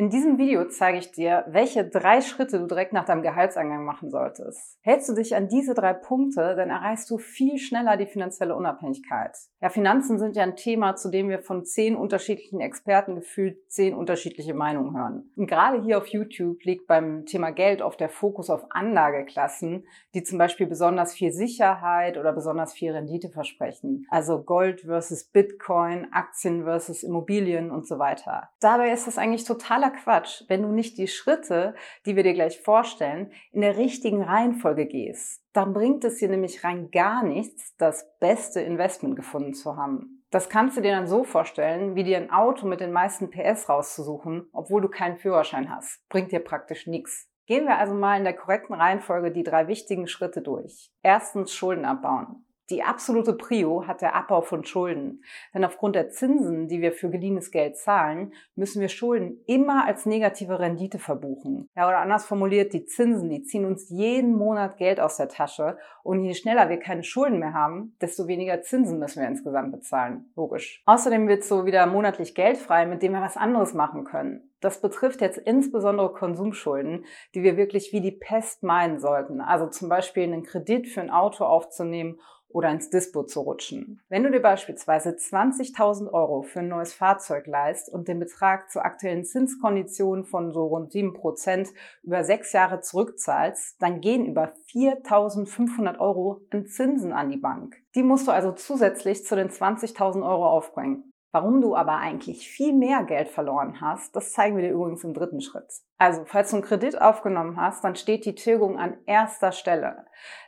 In 0.00 0.08
diesem 0.08 0.38
Video 0.38 0.64
zeige 0.64 0.96
ich 0.96 1.12
dir, 1.12 1.44
welche 1.46 1.86
drei 1.86 2.22
Schritte 2.22 2.58
du 2.58 2.66
direkt 2.66 2.94
nach 2.94 3.04
deinem 3.04 3.20
Gehaltseingang 3.20 3.84
machen 3.84 4.08
solltest. 4.08 4.78
Hältst 4.80 5.10
du 5.10 5.12
dich 5.12 5.36
an 5.36 5.48
diese 5.48 5.74
drei 5.74 5.92
Punkte, 5.92 6.56
dann 6.56 6.70
erreichst 6.70 7.10
du 7.10 7.18
viel 7.18 7.58
schneller 7.58 7.98
die 7.98 8.06
finanzielle 8.06 8.56
Unabhängigkeit. 8.56 9.36
Ja, 9.60 9.68
Finanzen 9.68 10.18
sind 10.18 10.36
ja 10.36 10.42
ein 10.42 10.56
Thema, 10.56 10.96
zu 10.96 11.10
dem 11.10 11.28
wir 11.28 11.40
von 11.40 11.66
zehn 11.66 11.96
unterschiedlichen 11.96 12.62
Experten 12.62 13.14
gefühlt 13.14 13.70
zehn 13.70 13.94
unterschiedliche 13.94 14.54
Meinungen 14.54 14.96
hören. 14.96 15.30
Und 15.36 15.48
gerade 15.48 15.82
hier 15.82 15.98
auf 15.98 16.06
YouTube 16.06 16.64
liegt 16.64 16.86
beim 16.86 17.26
Thema 17.26 17.50
Geld 17.50 17.82
oft 17.82 18.00
der 18.00 18.08
Fokus 18.08 18.48
auf 18.48 18.64
Anlageklassen, 18.70 19.84
die 20.14 20.22
zum 20.22 20.38
Beispiel 20.38 20.66
besonders 20.66 21.12
viel 21.12 21.30
Sicherheit 21.30 22.16
oder 22.16 22.32
besonders 22.32 22.72
viel 22.72 22.92
Rendite 22.92 23.28
versprechen. 23.28 24.06
Also 24.08 24.42
Gold 24.44 24.80
versus 24.80 25.24
Bitcoin, 25.24 26.06
Aktien 26.10 26.64
versus 26.64 27.02
Immobilien 27.02 27.70
und 27.70 27.86
so 27.86 27.98
weiter. 27.98 28.48
Dabei 28.60 28.92
ist 28.92 29.06
das 29.06 29.18
eigentlich 29.18 29.44
totaler 29.44 29.89
Quatsch, 29.90 30.44
wenn 30.48 30.62
du 30.62 30.68
nicht 30.68 30.98
die 30.98 31.08
Schritte, 31.08 31.74
die 32.06 32.16
wir 32.16 32.22
dir 32.22 32.34
gleich 32.34 32.60
vorstellen, 32.60 33.32
in 33.52 33.60
der 33.60 33.76
richtigen 33.76 34.22
Reihenfolge 34.22 34.86
gehst. 34.86 35.42
Dann 35.52 35.72
bringt 35.72 36.04
es 36.04 36.18
dir 36.18 36.28
nämlich 36.28 36.64
rein 36.64 36.90
gar 36.90 37.22
nichts, 37.22 37.76
das 37.76 38.16
beste 38.18 38.60
Investment 38.60 39.16
gefunden 39.16 39.54
zu 39.54 39.76
haben. 39.76 40.24
Das 40.30 40.48
kannst 40.48 40.76
du 40.76 40.80
dir 40.80 40.92
dann 40.92 41.08
so 41.08 41.24
vorstellen, 41.24 41.96
wie 41.96 42.04
dir 42.04 42.16
ein 42.16 42.30
Auto 42.30 42.66
mit 42.66 42.80
den 42.80 42.92
meisten 42.92 43.30
PS 43.30 43.68
rauszusuchen, 43.68 44.48
obwohl 44.52 44.80
du 44.80 44.88
keinen 44.88 45.16
Führerschein 45.16 45.74
hast. 45.74 46.08
Bringt 46.08 46.30
dir 46.30 46.40
praktisch 46.40 46.86
nichts. 46.86 47.28
Gehen 47.46 47.64
wir 47.64 47.78
also 47.78 47.94
mal 47.94 48.16
in 48.16 48.22
der 48.22 48.36
korrekten 48.36 48.74
Reihenfolge 48.74 49.32
die 49.32 49.42
drei 49.42 49.66
wichtigen 49.66 50.06
Schritte 50.06 50.40
durch. 50.40 50.92
Erstens 51.02 51.52
Schulden 51.52 51.84
abbauen. 51.84 52.46
Die 52.70 52.84
absolute 52.84 53.32
Prio 53.32 53.86
hat 53.88 54.00
der 54.00 54.14
Abbau 54.14 54.42
von 54.42 54.64
Schulden. 54.64 55.24
Denn 55.52 55.64
aufgrund 55.64 55.96
der 55.96 56.10
Zinsen, 56.10 56.68
die 56.68 56.80
wir 56.80 56.92
für 56.92 57.10
geliehenes 57.10 57.50
Geld 57.50 57.76
zahlen, 57.76 58.32
müssen 58.54 58.80
wir 58.80 58.88
Schulden 58.88 59.42
immer 59.46 59.86
als 59.86 60.06
negative 60.06 60.60
Rendite 60.60 61.00
verbuchen. 61.00 61.68
Ja, 61.74 61.88
oder 61.88 61.98
anders 61.98 62.26
formuliert, 62.26 62.72
die 62.72 62.84
Zinsen, 62.84 63.28
die 63.28 63.42
ziehen 63.42 63.64
uns 63.64 63.90
jeden 63.90 64.36
Monat 64.36 64.76
Geld 64.76 65.00
aus 65.00 65.16
der 65.16 65.28
Tasche. 65.28 65.78
Und 66.04 66.24
je 66.24 66.34
schneller 66.34 66.68
wir 66.68 66.78
keine 66.78 67.02
Schulden 67.02 67.40
mehr 67.40 67.54
haben, 67.54 67.96
desto 68.00 68.28
weniger 68.28 68.62
Zinsen 68.62 69.00
müssen 69.00 69.20
wir 69.20 69.28
insgesamt 69.28 69.72
bezahlen. 69.72 70.30
Logisch. 70.36 70.82
Außerdem 70.86 71.26
wird 71.26 71.42
so 71.42 71.66
wieder 71.66 71.86
monatlich 71.86 72.36
Geld 72.36 72.56
frei, 72.56 72.86
mit 72.86 73.02
dem 73.02 73.12
wir 73.12 73.20
was 73.20 73.36
anderes 73.36 73.74
machen 73.74 74.04
können. 74.04 74.50
Das 74.60 74.80
betrifft 74.80 75.22
jetzt 75.22 75.38
insbesondere 75.38 76.12
Konsumschulden, 76.12 77.06
die 77.34 77.42
wir 77.42 77.56
wirklich 77.56 77.92
wie 77.92 78.02
die 78.02 78.12
Pest 78.12 78.62
meinen 78.62 79.00
sollten. 79.00 79.40
Also 79.40 79.66
zum 79.66 79.88
Beispiel 79.88 80.24
einen 80.24 80.44
Kredit 80.44 80.86
für 80.86 81.00
ein 81.00 81.10
Auto 81.10 81.44
aufzunehmen 81.44 82.20
oder 82.52 82.70
ins 82.70 82.90
Dispo 82.90 83.22
zu 83.24 83.40
rutschen. 83.40 84.00
Wenn 84.08 84.22
du 84.22 84.30
dir 84.30 84.40
beispielsweise 84.40 85.10
20.000 85.10 86.12
Euro 86.12 86.42
für 86.42 86.60
ein 86.60 86.68
neues 86.68 86.92
Fahrzeug 86.92 87.46
leist 87.46 87.88
und 87.92 88.08
den 88.08 88.18
Betrag 88.18 88.70
zu 88.70 88.80
aktuellen 88.80 89.24
Zinskonditionen 89.24 90.24
von 90.24 90.52
so 90.52 90.66
rund 90.66 90.92
7% 90.92 91.68
über 92.02 92.24
sechs 92.24 92.52
Jahre 92.52 92.80
zurückzahlst, 92.80 93.80
dann 93.80 94.00
gehen 94.00 94.26
über 94.26 94.52
4.500 94.72 95.98
Euro 95.98 96.40
an 96.50 96.66
Zinsen 96.66 97.12
an 97.12 97.30
die 97.30 97.36
Bank. 97.36 97.76
Die 97.94 98.02
musst 98.02 98.28
du 98.28 98.32
also 98.32 98.52
zusätzlich 98.52 99.24
zu 99.24 99.36
den 99.36 99.48
20.000 99.48 100.22
Euro 100.22 100.48
aufbringen. 100.48 101.09
Warum 101.32 101.60
du 101.60 101.76
aber 101.76 101.96
eigentlich 101.98 102.48
viel 102.48 102.72
mehr 102.72 103.04
Geld 103.04 103.28
verloren 103.28 103.80
hast, 103.80 104.16
das 104.16 104.32
zeigen 104.32 104.56
wir 104.56 104.64
dir 104.64 104.72
übrigens 104.72 105.04
im 105.04 105.14
dritten 105.14 105.40
Schritt. 105.40 105.72
Also, 105.96 106.24
falls 106.24 106.50
du 106.50 106.56
einen 106.56 106.64
Kredit 106.64 107.00
aufgenommen 107.00 107.56
hast, 107.56 107.84
dann 107.84 107.94
steht 107.94 108.24
die 108.24 108.34
Tilgung 108.34 108.78
an 108.78 108.96
erster 109.06 109.52
Stelle. 109.52 110.06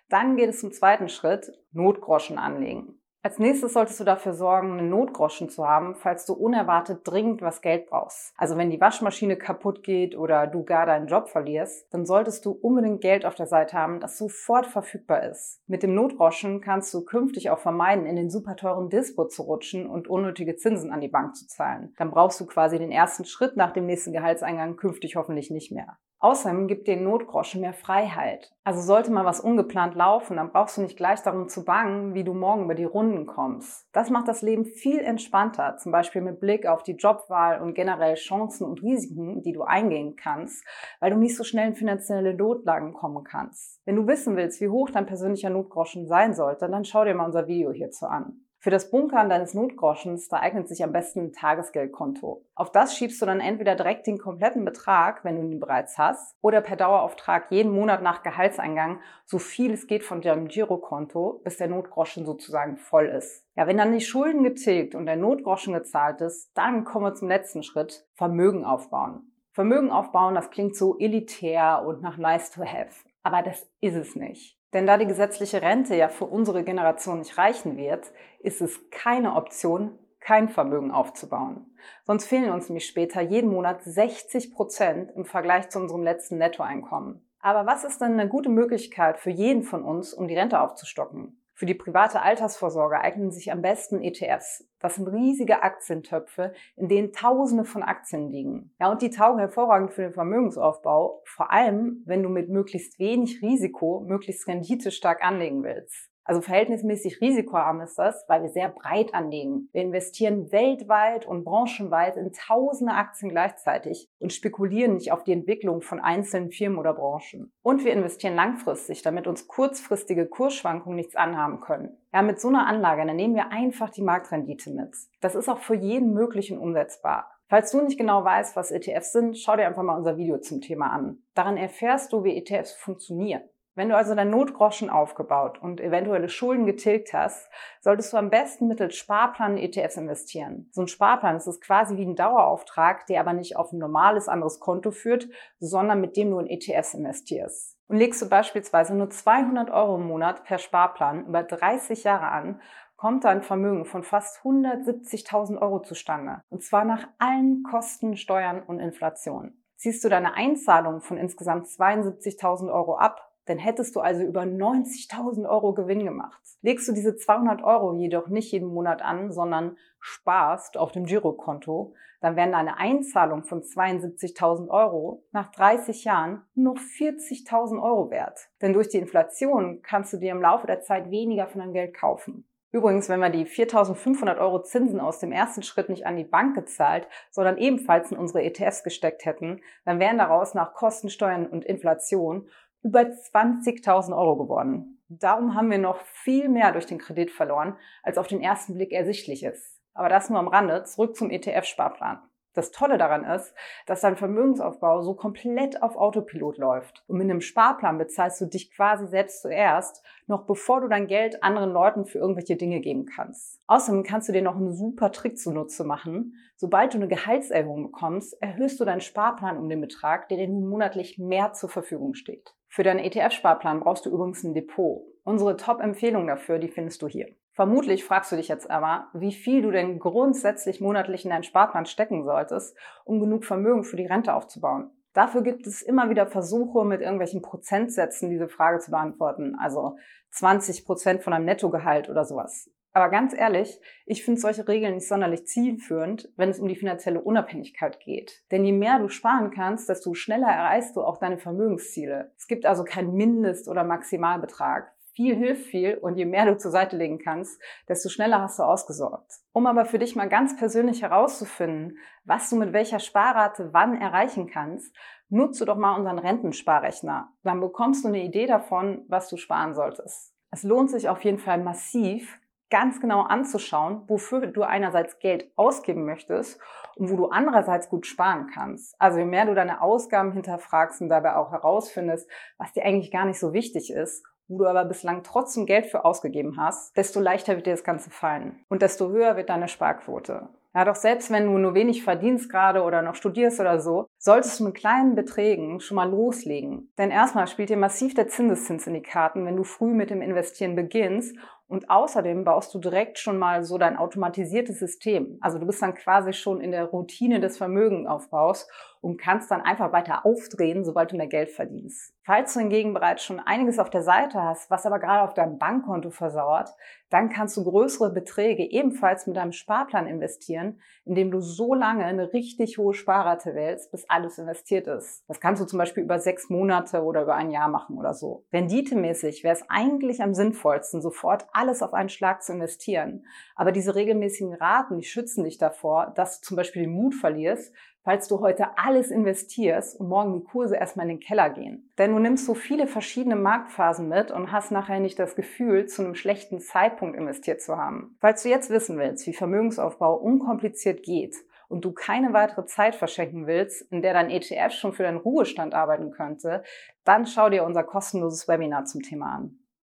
Dann 0.08 0.36
geht 0.36 0.50
es 0.50 0.60
zum 0.60 0.72
zweiten 0.72 1.08
Schritt, 1.08 1.52
Notgroschen 1.70 2.38
anlegen. 2.38 3.01
Als 3.24 3.38
nächstes 3.38 3.74
solltest 3.74 4.00
du 4.00 4.04
dafür 4.04 4.34
sorgen, 4.34 4.72
einen 4.72 4.90
Notgroschen 4.90 5.48
zu 5.48 5.68
haben, 5.68 5.94
falls 5.94 6.26
du 6.26 6.32
unerwartet 6.32 7.02
dringend 7.04 7.40
was 7.40 7.62
Geld 7.62 7.86
brauchst. 7.86 8.34
Also 8.36 8.56
wenn 8.56 8.70
die 8.70 8.80
Waschmaschine 8.80 9.36
kaputt 9.36 9.84
geht 9.84 10.16
oder 10.16 10.48
du 10.48 10.64
gar 10.64 10.86
deinen 10.86 11.06
Job 11.06 11.28
verlierst, 11.28 11.86
dann 11.94 12.04
solltest 12.04 12.44
du 12.44 12.50
unbedingt 12.50 13.00
Geld 13.00 13.24
auf 13.24 13.36
der 13.36 13.46
Seite 13.46 13.76
haben, 13.76 14.00
das 14.00 14.18
sofort 14.18 14.66
verfügbar 14.66 15.22
ist. 15.22 15.60
Mit 15.68 15.84
dem 15.84 15.94
Notgroschen 15.94 16.60
kannst 16.60 16.92
du 16.94 17.04
künftig 17.04 17.50
auch 17.50 17.60
vermeiden, 17.60 18.06
in 18.06 18.16
den 18.16 18.28
super 18.28 18.56
teuren 18.56 18.90
Dispo 18.90 19.28
zu 19.28 19.42
rutschen 19.42 19.86
und 19.86 20.08
unnötige 20.08 20.56
Zinsen 20.56 20.90
an 20.90 21.00
die 21.00 21.06
Bank 21.06 21.36
zu 21.36 21.46
zahlen. 21.46 21.94
Dann 21.98 22.10
brauchst 22.10 22.40
du 22.40 22.46
quasi 22.46 22.78
den 22.80 22.90
ersten 22.90 23.24
Schritt 23.24 23.56
nach 23.56 23.72
dem 23.72 23.86
nächsten 23.86 24.12
Gehaltseingang 24.12 24.74
künftig 24.74 25.14
hoffentlich 25.14 25.48
nicht 25.48 25.70
mehr. 25.70 25.96
Außerdem 26.22 26.68
gibt 26.68 26.86
den 26.86 27.02
Notgroschen 27.02 27.62
mehr 27.62 27.72
Freiheit. 27.72 28.52
Also 28.62 28.80
sollte 28.80 29.10
mal 29.10 29.24
was 29.24 29.40
ungeplant 29.40 29.96
laufen, 29.96 30.36
dann 30.36 30.52
brauchst 30.52 30.76
du 30.76 30.82
nicht 30.82 30.96
gleich 30.96 31.20
darum 31.20 31.48
zu 31.48 31.64
bangen, 31.64 32.14
wie 32.14 32.22
du 32.22 32.32
morgen 32.32 32.66
über 32.66 32.76
die 32.76 32.84
Runden 32.84 33.26
kommst. 33.26 33.88
Das 33.92 34.08
macht 34.08 34.28
das 34.28 34.40
Leben 34.40 34.64
viel 34.64 35.00
entspannter, 35.00 35.78
zum 35.78 35.90
Beispiel 35.90 36.22
mit 36.22 36.38
Blick 36.38 36.64
auf 36.64 36.84
die 36.84 36.92
Jobwahl 36.94 37.60
und 37.60 37.74
generell 37.74 38.14
Chancen 38.14 38.64
und 38.64 38.84
Risiken, 38.84 39.42
die 39.42 39.52
du 39.52 39.64
eingehen 39.64 40.14
kannst, 40.14 40.64
weil 41.00 41.10
du 41.10 41.16
nicht 41.16 41.36
so 41.36 41.42
schnell 41.42 41.70
in 41.70 41.74
finanzielle 41.74 42.34
Notlagen 42.34 42.92
kommen 42.92 43.24
kannst. 43.24 43.80
Wenn 43.84 43.96
du 43.96 44.06
wissen 44.06 44.36
willst, 44.36 44.60
wie 44.60 44.68
hoch 44.68 44.90
dein 44.90 45.06
persönlicher 45.06 45.50
Notgroschen 45.50 46.06
sein 46.06 46.34
sollte, 46.34 46.68
dann 46.70 46.84
schau 46.84 47.04
dir 47.04 47.16
mal 47.16 47.26
unser 47.26 47.48
Video 47.48 47.72
hierzu 47.72 48.06
an. 48.06 48.44
Für 48.62 48.70
das 48.70 48.92
Bunkern 48.92 49.28
deines 49.28 49.54
Notgroschens, 49.54 50.28
da 50.28 50.36
eignet 50.36 50.68
sich 50.68 50.84
am 50.84 50.92
besten 50.92 51.18
ein 51.18 51.32
Tagesgeldkonto. 51.32 52.44
Auf 52.54 52.70
das 52.70 52.96
schiebst 52.96 53.20
du 53.20 53.26
dann 53.26 53.40
entweder 53.40 53.74
direkt 53.74 54.06
den 54.06 54.18
kompletten 54.18 54.64
Betrag, 54.64 55.24
wenn 55.24 55.34
du 55.34 55.42
ihn 55.42 55.58
bereits 55.58 55.98
hast, 55.98 56.36
oder 56.42 56.60
per 56.60 56.76
Dauerauftrag 56.76 57.50
jeden 57.50 57.72
Monat 57.72 58.04
nach 58.04 58.22
Gehaltseingang 58.22 59.00
so 59.26 59.40
viel 59.40 59.72
es 59.72 59.88
geht 59.88 60.04
von 60.04 60.20
deinem 60.20 60.46
Girokonto, 60.46 61.40
bis 61.42 61.56
der 61.56 61.66
Notgroschen 61.66 62.24
sozusagen 62.24 62.76
voll 62.76 63.06
ist. 63.06 63.44
Ja, 63.56 63.66
wenn 63.66 63.78
dann 63.78 63.92
die 63.92 64.00
Schulden 64.00 64.44
getilgt 64.44 64.94
und 64.94 65.06
der 65.06 65.16
Notgroschen 65.16 65.74
gezahlt 65.74 66.20
ist, 66.20 66.56
dann 66.56 66.84
kommen 66.84 67.06
wir 67.06 67.14
zum 67.14 67.26
letzten 67.26 67.64
Schritt, 67.64 68.06
Vermögen 68.14 68.64
aufbauen. 68.64 69.32
Vermögen 69.50 69.90
aufbauen, 69.90 70.36
das 70.36 70.50
klingt 70.50 70.76
so 70.76 70.96
elitär 71.00 71.82
und 71.84 72.00
nach 72.00 72.16
nice 72.16 72.52
to 72.52 72.62
have. 72.62 73.04
Aber 73.24 73.42
das 73.42 73.68
ist 73.80 73.96
es 73.96 74.14
nicht. 74.14 74.61
Denn 74.72 74.86
da 74.86 74.96
die 74.96 75.06
gesetzliche 75.06 75.60
Rente 75.60 75.94
ja 75.94 76.08
für 76.08 76.24
unsere 76.24 76.64
Generation 76.64 77.18
nicht 77.18 77.36
reichen 77.36 77.76
wird, 77.76 78.10
ist 78.40 78.60
es 78.60 78.90
keine 78.90 79.34
Option, 79.34 79.98
kein 80.20 80.48
Vermögen 80.48 80.90
aufzubauen. 80.90 81.74
Sonst 82.04 82.26
fehlen 82.26 82.50
uns 82.52 82.68
nämlich 82.68 82.86
später 82.86 83.20
jeden 83.20 83.50
Monat 83.50 83.82
60 83.82 84.54
Prozent 84.54 85.10
im 85.16 85.24
Vergleich 85.24 85.68
zu 85.68 85.78
unserem 85.78 86.02
letzten 86.02 86.38
Nettoeinkommen. 86.38 87.20
Aber 87.40 87.66
was 87.66 87.84
ist 87.84 88.00
denn 88.00 88.12
eine 88.12 88.28
gute 88.28 88.48
Möglichkeit 88.48 89.18
für 89.18 89.30
jeden 89.30 89.64
von 89.64 89.82
uns, 89.82 90.14
um 90.14 90.28
die 90.28 90.36
Rente 90.36 90.60
aufzustocken? 90.60 91.41
Für 91.54 91.66
die 91.66 91.74
private 91.74 92.22
Altersvorsorge 92.22 93.00
eignen 93.00 93.30
sich 93.30 93.52
am 93.52 93.62
besten 93.62 94.00
ETFs. 94.02 94.68
Das 94.78 94.96
sind 94.96 95.08
riesige 95.08 95.62
Aktientöpfe, 95.62 96.54
in 96.76 96.88
denen 96.88 97.12
Tausende 97.12 97.64
von 97.64 97.82
Aktien 97.82 98.30
liegen. 98.30 98.74
Ja, 98.80 98.90
und 98.90 99.02
die 99.02 99.10
taugen 99.10 99.38
hervorragend 99.38 99.92
für 99.92 100.02
den 100.02 100.14
Vermögensaufbau, 100.14 101.22
vor 101.24 101.52
allem, 101.52 102.02
wenn 102.06 102.22
du 102.22 102.28
mit 102.28 102.48
möglichst 102.48 102.98
wenig 102.98 103.42
Risiko 103.42 104.04
möglichst 104.06 104.48
renditestark 104.48 105.24
anlegen 105.24 105.62
willst. 105.62 106.11
Also 106.24 106.40
verhältnismäßig 106.40 107.20
risikoarm 107.20 107.80
ist 107.80 107.98
das, 107.98 108.24
weil 108.28 108.42
wir 108.42 108.50
sehr 108.50 108.68
breit 108.68 109.14
anlegen. 109.14 109.68
Wir 109.72 109.82
investieren 109.82 110.52
weltweit 110.52 111.26
und 111.26 111.44
branchenweit 111.44 112.16
in 112.16 112.32
tausende 112.32 112.94
Aktien 112.94 113.30
gleichzeitig 113.30 114.08
und 114.20 114.32
spekulieren 114.32 114.94
nicht 114.94 115.12
auf 115.12 115.24
die 115.24 115.32
Entwicklung 115.32 115.82
von 115.82 116.00
einzelnen 116.00 116.50
Firmen 116.50 116.78
oder 116.78 116.94
Branchen. 116.94 117.52
Und 117.62 117.84
wir 117.84 117.92
investieren 117.92 118.36
langfristig, 118.36 119.02
damit 119.02 119.26
uns 119.26 119.48
kurzfristige 119.48 120.26
Kursschwankungen 120.26 120.96
nichts 120.96 121.16
anhaben 121.16 121.60
können. 121.60 121.98
Ja, 122.12 122.22
mit 122.22 122.40
so 122.40 122.48
einer 122.48 122.66
Anlage, 122.66 123.04
dann 123.06 123.16
nehmen 123.16 123.34
wir 123.34 123.50
einfach 123.50 123.90
die 123.90 124.02
Marktrendite 124.02 124.70
mit. 124.70 124.94
Das 125.20 125.34
ist 125.34 125.48
auch 125.48 125.58
für 125.58 125.74
jeden 125.74 126.12
möglichen 126.12 126.58
umsetzbar. 126.58 127.30
Falls 127.48 127.70
du 127.70 127.82
nicht 127.82 127.98
genau 127.98 128.24
weißt, 128.24 128.56
was 128.56 128.70
ETFs 128.70 129.12
sind, 129.12 129.36
schau 129.36 129.56
dir 129.56 129.66
einfach 129.66 129.82
mal 129.82 129.96
unser 129.96 130.16
Video 130.16 130.38
zum 130.38 130.60
Thema 130.60 130.86
an. 130.86 131.18
Daran 131.34 131.58
erfährst 131.58 132.12
du, 132.12 132.24
wie 132.24 132.36
ETFs 132.36 132.72
funktionieren. 132.72 133.42
Wenn 133.74 133.88
du 133.88 133.96
also 133.96 134.14
dein 134.14 134.28
Notgroschen 134.28 134.90
aufgebaut 134.90 135.58
und 135.62 135.80
eventuelle 135.80 136.28
Schulden 136.28 136.66
getilgt 136.66 137.14
hast, 137.14 137.48
solltest 137.80 138.12
du 138.12 138.18
am 138.18 138.28
besten 138.28 138.68
mittels 138.68 138.96
Sparplan 138.96 139.56
in 139.56 139.64
ETFs 139.64 139.96
investieren. 139.96 140.68
So 140.72 140.82
ein 140.82 140.88
Sparplan 140.88 141.36
ist 141.36 141.60
quasi 141.62 141.96
wie 141.96 142.04
ein 142.04 142.14
Dauerauftrag, 142.14 143.06
der 143.06 143.20
aber 143.20 143.32
nicht 143.32 143.56
auf 143.56 143.72
ein 143.72 143.78
normales 143.78 144.28
anderes 144.28 144.60
Konto 144.60 144.90
führt, 144.90 145.26
sondern 145.58 146.02
mit 146.02 146.18
dem 146.18 146.30
du 146.30 146.38
in 146.38 146.48
ETFs 146.48 146.92
investierst. 146.92 147.78
Und 147.88 147.96
legst 147.96 148.20
du 148.20 148.28
beispielsweise 148.28 148.94
nur 148.94 149.08
200 149.08 149.70
Euro 149.70 149.96
im 149.96 150.06
Monat 150.06 150.44
per 150.44 150.58
Sparplan 150.58 151.26
über 151.26 151.42
30 151.42 152.04
Jahre 152.04 152.28
an, 152.28 152.60
kommt 152.96 153.24
dein 153.24 153.42
Vermögen 153.42 153.86
von 153.86 154.02
fast 154.02 154.42
170.000 154.44 155.60
Euro 155.60 155.80
zustande. 155.80 156.42
Und 156.50 156.62
zwar 156.62 156.84
nach 156.84 157.08
allen 157.18 157.62
Kosten, 157.62 158.16
Steuern 158.16 158.62
und 158.62 158.80
Inflation. 158.80 159.62
Ziehst 159.76 160.04
du 160.04 160.08
deine 160.08 160.34
Einzahlung 160.34 161.00
von 161.00 161.16
insgesamt 161.16 161.66
72.000 161.66 162.72
Euro 162.72 162.96
ab, 162.96 163.31
dann 163.52 163.58
hättest 163.58 163.94
du 163.96 164.00
also 164.00 164.22
über 164.22 164.44
90.000 164.44 165.46
Euro 165.46 165.74
Gewinn 165.74 166.06
gemacht. 166.06 166.40
Legst 166.62 166.88
du 166.88 166.92
diese 166.92 167.16
200 167.16 167.62
Euro 167.62 167.94
jedoch 167.94 168.28
nicht 168.28 168.50
jeden 168.50 168.68
Monat 168.68 169.02
an, 169.02 169.30
sondern 169.30 169.76
sparst 170.00 170.78
auf 170.78 170.90
dem 170.90 171.04
Girokonto, 171.04 171.92
dann 172.22 172.34
werden 172.36 172.54
eine 172.54 172.78
Einzahlung 172.78 173.44
von 173.44 173.60
72.000 173.60 174.70
Euro 174.70 175.26
nach 175.32 175.50
30 175.50 176.04
Jahren 176.04 176.46
nur 176.54 176.76
40.000 176.76 177.82
Euro 177.82 178.10
wert. 178.10 178.48
Denn 178.62 178.72
durch 178.72 178.88
die 178.88 178.98
Inflation 178.98 179.82
kannst 179.82 180.14
du 180.14 180.16
dir 180.16 180.32
im 180.32 180.40
Laufe 180.40 180.66
der 180.66 180.80
Zeit 180.80 181.10
weniger 181.10 181.46
von 181.46 181.60
deinem 181.60 181.74
Geld 181.74 181.94
kaufen. 181.94 182.48
Übrigens, 182.70 183.10
wenn 183.10 183.20
man 183.20 183.32
die 183.32 183.44
4.500 183.44 184.38
Euro 184.38 184.62
Zinsen 184.62 184.98
aus 184.98 185.18
dem 185.18 185.30
ersten 185.30 185.62
Schritt 185.62 185.90
nicht 185.90 186.06
an 186.06 186.16
die 186.16 186.24
Bank 186.24 186.54
gezahlt, 186.54 187.06
sondern 187.30 187.58
ebenfalls 187.58 188.10
in 188.10 188.16
unsere 188.16 188.42
ETFs 188.44 188.82
gesteckt 188.82 189.26
hätten, 189.26 189.60
dann 189.84 190.00
wären 190.00 190.16
daraus 190.16 190.54
nach 190.54 190.72
Kosten, 190.72 191.10
Steuern 191.10 191.46
und 191.46 191.66
Inflation 191.66 192.48
über 192.82 193.00
20.000 193.00 194.16
Euro 194.16 194.36
geworden. 194.36 195.02
Darum 195.08 195.54
haben 195.54 195.70
wir 195.70 195.78
noch 195.78 196.00
viel 196.00 196.48
mehr 196.48 196.72
durch 196.72 196.86
den 196.86 196.98
Kredit 196.98 197.30
verloren, 197.30 197.76
als 198.02 198.18
auf 198.18 198.26
den 198.26 198.40
ersten 198.40 198.74
Blick 198.74 198.92
ersichtlich 198.92 199.42
ist. 199.42 199.80
Aber 199.94 200.08
das 200.08 200.30
nur 200.30 200.38
am 200.38 200.48
Rande. 200.48 200.84
Zurück 200.84 201.16
zum 201.16 201.30
ETF-Sparplan. 201.30 202.22
Das 202.54 202.70
Tolle 202.70 202.98
daran 202.98 203.24
ist, 203.24 203.54
dass 203.86 204.02
dein 204.02 204.16
Vermögensaufbau 204.16 205.00
so 205.00 205.14
komplett 205.14 205.82
auf 205.82 205.96
Autopilot 205.96 206.58
läuft. 206.58 207.02
Und 207.06 207.16
mit 207.16 207.30
einem 207.30 207.40
Sparplan 207.40 207.96
bezahlst 207.96 208.40
du 208.42 208.46
dich 208.46 208.74
quasi 208.74 209.06
selbst 209.06 209.40
zuerst, 209.40 210.02
noch 210.26 210.44
bevor 210.44 210.82
du 210.82 210.88
dein 210.88 211.06
Geld 211.06 211.42
anderen 211.42 211.72
Leuten 211.72 212.04
für 212.04 212.18
irgendwelche 212.18 212.56
Dinge 212.56 212.80
geben 212.80 213.06
kannst. 213.06 213.62
Außerdem 213.68 214.02
kannst 214.02 214.28
du 214.28 214.32
dir 214.32 214.42
noch 214.42 214.56
einen 214.56 214.74
super 214.74 215.12
Trick 215.12 215.38
zunutze 215.38 215.84
machen. 215.84 216.34
Sobald 216.56 216.92
du 216.92 216.98
eine 216.98 217.08
Gehaltserhöhung 217.08 217.84
bekommst, 217.84 218.40
erhöhst 218.42 218.78
du 218.78 218.84
deinen 218.84 219.00
Sparplan 219.00 219.56
um 219.56 219.70
den 219.70 219.80
Betrag, 219.80 220.28
der 220.28 220.36
dir 220.36 220.48
nun 220.48 220.68
monatlich 220.68 221.18
mehr 221.18 221.54
zur 221.54 221.70
Verfügung 221.70 222.12
steht. 222.12 222.54
Für 222.74 222.84
deinen 222.84 223.00
ETF-Sparplan 223.00 223.80
brauchst 223.80 224.06
du 224.06 224.10
übrigens 224.10 224.44
ein 224.44 224.54
Depot. 224.54 225.02
Unsere 225.24 225.58
Top-Empfehlung 225.58 226.26
dafür, 226.26 226.58
die 226.58 226.70
findest 226.70 227.02
du 227.02 227.06
hier. 227.06 227.28
Vermutlich 227.52 228.02
fragst 228.02 228.32
du 228.32 228.36
dich 228.36 228.48
jetzt 228.48 228.70
aber, 228.70 229.08
wie 229.12 229.32
viel 229.32 229.60
du 229.60 229.70
denn 229.70 229.98
grundsätzlich 229.98 230.80
monatlich 230.80 231.26
in 231.26 231.32
deinen 231.32 231.42
Sparplan 231.42 231.84
stecken 231.84 232.24
solltest, 232.24 232.74
um 233.04 233.20
genug 233.20 233.44
Vermögen 233.44 233.84
für 233.84 233.98
die 233.98 234.06
Rente 234.06 234.32
aufzubauen. 234.32 234.90
Dafür 235.12 235.42
gibt 235.42 235.66
es 235.66 235.82
immer 235.82 236.08
wieder 236.08 236.26
Versuche, 236.26 236.86
mit 236.86 237.02
irgendwelchen 237.02 237.42
Prozentsätzen 237.42 238.30
diese 238.30 238.48
Frage 238.48 238.78
zu 238.78 238.90
beantworten. 238.90 239.54
Also 239.60 239.98
20 240.30 240.86
Prozent 240.86 241.22
von 241.22 241.34
einem 241.34 241.44
Nettogehalt 241.44 242.08
oder 242.08 242.24
sowas. 242.24 242.70
Aber 242.92 243.08
ganz 243.08 243.34
ehrlich, 243.34 243.80
ich 244.04 244.24
finde 244.24 244.40
solche 244.40 244.68
Regeln 244.68 244.94
nicht 244.94 245.08
sonderlich 245.08 245.46
zielführend, 245.46 246.30
wenn 246.36 246.50
es 246.50 246.58
um 246.58 246.68
die 246.68 246.76
finanzielle 246.76 247.22
Unabhängigkeit 247.22 248.00
geht. 248.00 248.42
Denn 248.50 248.64
je 248.64 248.72
mehr 248.72 248.98
du 248.98 249.08
sparen 249.08 249.50
kannst, 249.50 249.88
desto 249.88 250.12
schneller 250.14 250.48
erreichst 250.48 250.96
du 250.96 251.02
auch 251.02 251.18
deine 251.18 251.38
Vermögensziele. 251.38 252.32
Es 252.36 252.46
gibt 252.46 252.66
also 252.66 252.84
keinen 252.84 253.14
Mindest- 253.14 253.68
oder 253.68 253.84
Maximalbetrag 253.84 254.92
viel 255.14 255.36
hilft 255.36 255.66
viel 255.66 255.96
und 255.98 256.16
je 256.16 256.24
mehr 256.24 256.46
du 256.46 256.56
zur 256.56 256.70
Seite 256.70 256.96
legen 256.96 257.18
kannst, 257.18 257.60
desto 257.88 258.08
schneller 258.08 258.40
hast 258.40 258.58
du 258.58 258.62
ausgesorgt. 258.62 259.30
Um 259.52 259.66
aber 259.66 259.84
für 259.84 259.98
dich 259.98 260.16
mal 260.16 260.28
ganz 260.28 260.56
persönlich 260.56 261.02
herauszufinden, 261.02 261.98
was 262.24 262.48
du 262.50 262.56
mit 262.56 262.72
welcher 262.72 262.98
Sparrate 262.98 263.72
wann 263.72 264.00
erreichen 264.00 264.48
kannst, 264.48 264.94
nutze 265.28 265.64
doch 265.64 265.76
mal 265.76 265.96
unseren 265.96 266.18
Rentensparrechner. 266.18 267.30
Dann 267.42 267.60
bekommst 267.60 268.04
du 268.04 268.08
eine 268.08 268.22
Idee 268.22 268.46
davon, 268.46 269.04
was 269.08 269.28
du 269.28 269.36
sparen 269.36 269.74
solltest. 269.74 270.34
Es 270.50 270.62
lohnt 270.62 270.90
sich 270.90 271.08
auf 271.08 271.22
jeden 271.24 271.38
Fall 271.38 271.62
massiv, 271.62 272.38
ganz 272.72 273.00
genau 273.00 273.20
anzuschauen, 273.20 274.02
wofür 274.08 274.46
du 274.46 274.62
einerseits 274.62 275.18
Geld 275.18 275.52
ausgeben 275.56 276.06
möchtest 276.06 276.58
und 276.96 277.10
wo 277.10 277.16
du 277.16 277.26
andererseits 277.26 277.90
gut 277.90 278.06
sparen 278.06 278.50
kannst. 278.52 278.96
Also 278.98 279.18
je 279.18 279.26
mehr 279.26 279.44
du 279.44 279.54
deine 279.54 279.82
Ausgaben 279.82 280.32
hinterfragst 280.32 281.02
und 281.02 281.10
dabei 281.10 281.36
auch 281.36 281.52
herausfindest, 281.52 282.28
was 282.56 282.72
dir 282.72 282.84
eigentlich 282.84 283.12
gar 283.12 283.26
nicht 283.26 283.38
so 283.38 283.52
wichtig 283.52 283.92
ist 283.92 284.24
wo 284.48 284.58
du 284.58 284.66
aber 284.66 284.84
bislang 284.84 285.22
trotzdem 285.22 285.64
Geld 285.64 285.86
für 285.86 286.04
ausgegeben 286.04 286.58
hast, 286.58 286.94
desto 286.96 287.20
leichter 287.20 287.56
wird 287.56 287.66
dir 287.66 287.72
das 287.72 287.84
Ganze 287.84 288.10
fallen 288.10 288.64
und 288.68 288.82
desto 288.82 289.08
höher 289.08 289.36
wird 289.36 289.48
deine 289.48 289.68
Sparquote. 289.68 290.48
Ja, 290.74 290.86
doch 290.86 290.94
selbst 290.94 291.30
wenn 291.30 291.44
du 291.44 291.58
nur 291.58 291.74
wenig 291.74 292.02
verdienst 292.02 292.50
gerade 292.50 292.82
oder 292.82 293.02
noch 293.02 293.14
studierst 293.14 293.60
oder 293.60 293.78
so, 293.78 294.06
solltest 294.16 294.58
du 294.58 294.64
mit 294.64 294.74
kleinen 294.74 295.14
Beträgen 295.14 295.80
schon 295.80 295.96
mal 295.96 296.08
loslegen. 296.08 296.90
Denn 296.96 297.10
erstmal 297.10 297.46
spielt 297.46 297.68
dir 297.68 297.76
massiv 297.76 298.14
der 298.14 298.28
Zinseszins 298.28 298.86
in 298.86 298.94
die 298.94 299.02
Karten, 299.02 299.44
wenn 299.44 299.56
du 299.56 299.64
früh 299.64 299.92
mit 299.92 300.08
dem 300.08 300.22
Investieren 300.22 300.74
beginnst 300.74 301.36
und 301.72 301.88
außerdem 301.88 302.44
baust 302.44 302.74
du 302.74 302.78
direkt 302.78 303.18
schon 303.18 303.38
mal 303.38 303.64
so 303.64 303.78
dein 303.78 303.96
automatisiertes 303.96 304.78
System. 304.78 305.38
Also 305.40 305.58
du 305.58 305.64
bist 305.64 305.80
dann 305.80 305.94
quasi 305.94 306.34
schon 306.34 306.60
in 306.60 306.70
der 306.70 306.84
Routine 306.84 307.40
des 307.40 307.56
Vermögenaufbaus 307.56 308.68
und 309.02 309.20
kannst 309.20 309.50
dann 309.50 309.60
einfach 309.60 309.92
weiter 309.92 310.24
aufdrehen, 310.24 310.84
sobald 310.84 311.12
du 311.12 311.16
mehr 311.16 311.26
Geld 311.26 311.50
verdienst. 311.50 312.14
Falls 312.24 312.54
du 312.54 312.60
hingegen 312.60 312.94
bereits 312.94 313.24
schon 313.24 313.40
einiges 313.40 313.80
auf 313.80 313.90
der 313.90 314.02
Seite 314.02 314.40
hast, 314.40 314.70
was 314.70 314.86
aber 314.86 315.00
gerade 315.00 315.22
auf 315.22 315.34
deinem 315.34 315.58
Bankkonto 315.58 316.10
versauert, 316.10 316.70
dann 317.10 317.28
kannst 317.28 317.56
du 317.56 317.64
größere 317.64 318.12
Beträge 318.12 318.62
ebenfalls 318.62 319.26
mit 319.26 319.36
deinem 319.36 319.50
Sparplan 319.50 320.06
investieren, 320.06 320.80
indem 321.04 321.32
du 321.32 321.40
so 321.40 321.74
lange 321.74 322.04
eine 322.04 322.32
richtig 322.32 322.78
hohe 322.78 322.94
Sparrate 322.94 323.56
wählst, 323.56 323.90
bis 323.90 324.08
alles 324.08 324.38
investiert 324.38 324.86
ist. 324.86 325.24
Das 325.26 325.40
kannst 325.40 325.60
du 325.60 325.66
zum 325.66 325.80
Beispiel 325.80 326.04
über 326.04 326.20
sechs 326.20 326.48
Monate 326.48 327.02
oder 327.02 327.22
über 327.22 327.34
ein 327.34 327.50
Jahr 327.50 327.68
machen 327.68 327.98
oder 327.98 328.14
so. 328.14 328.44
Renditemäßig 328.52 329.42
wäre 329.42 329.56
es 329.56 329.64
eigentlich 329.68 330.22
am 330.22 330.32
sinnvollsten, 330.32 331.02
sofort 331.02 331.46
alles 331.52 331.82
auf 331.82 331.92
einen 331.92 332.08
Schlag 332.08 332.44
zu 332.44 332.52
investieren. 332.52 333.26
Aber 333.56 333.72
diese 333.72 333.96
regelmäßigen 333.96 334.54
Raten, 334.54 334.96
die 334.96 335.06
schützen 335.06 335.42
dich 335.42 335.58
davor, 335.58 336.12
dass 336.14 336.40
du 336.40 336.46
zum 336.46 336.56
Beispiel 336.56 336.82
den 336.82 336.92
Mut 336.92 337.16
verlierst, 337.16 337.74
falls 338.04 338.28
du 338.28 338.40
heute 338.40 338.76
alles 338.76 339.10
investierst 339.10 339.98
und 339.98 340.08
morgen 340.08 340.34
die 340.34 340.44
Kurse 340.44 340.76
erstmal 340.76 341.08
in 341.08 341.16
den 341.16 341.20
Keller 341.20 341.50
gehen. 341.50 341.90
Denn 341.98 342.12
du 342.12 342.18
nimmst 342.18 342.46
so 342.46 342.54
viele 342.54 342.86
verschiedene 342.86 343.36
Marktphasen 343.36 344.08
mit 344.08 344.30
und 344.30 344.52
hast 344.52 344.72
nachher 344.72 345.00
nicht 345.00 345.18
das 345.18 345.36
Gefühl, 345.36 345.86
zu 345.86 346.02
einem 346.02 346.14
schlechten 346.14 346.60
Zeitpunkt 346.60 347.16
investiert 347.16 347.60
zu 347.60 347.76
haben. 347.76 348.16
Falls 348.20 348.42
du 348.42 348.48
jetzt 348.48 348.70
wissen 348.70 348.98
willst, 348.98 349.26
wie 349.26 349.32
Vermögensaufbau 349.32 350.14
unkompliziert 350.14 351.02
geht 351.02 351.36
und 351.68 351.84
du 351.84 351.92
keine 351.92 352.32
weitere 352.32 352.66
Zeit 352.66 352.94
verschenken 352.94 353.46
willst, 353.46 353.82
in 353.92 354.02
der 354.02 354.12
dein 354.12 354.30
ETF 354.30 354.72
schon 354.72 354.92
für 354.92 355.04
deinen 355.04 355.18
Ruhestand 355.18 355.74
arbeiten 355.74 356.10
könnte, 356.10 356.64
dann 357.04 357.26
schau 357.26 357.48
dir 357.48 357.64
unser 357.64 357.82
kostenloses 357.82 358.48
Webinar 358.48 358.84
zum 358.84 359.02
Thema 359.02 359.36
an. 359.36 359.61